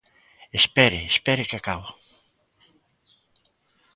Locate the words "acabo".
1.59-1.87